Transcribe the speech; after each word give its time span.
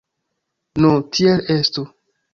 Nu, 0.85 0.89
tiel 1.19 1.47
estu. 1.59 1.89